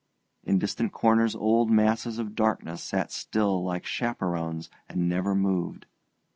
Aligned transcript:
In 0.43 0.57
distant 0.57 0.91
corners 0.91 1.35
old 1.35 1.69
masses 1.69 2.17
of 2.17 2.33
darkness 2.33 2.81
sat 2.81 3.11
still 3.11 3.63
like 3.63 3.85
chaperones 3.85 4.67
and 4.89 5.07
never 5.07 5.35
moved. 5.35 5.85